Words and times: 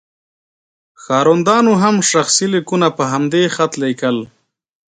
ښاروندانو 1.03 1.73
هم 1.83 1.95
شخصي 2.11 2.45
لیکونه 2.53 2.87
په 2.97 3.03
همدې 3.11 3.43
خط 3.55 3.71
لیکل. 3.83 4.17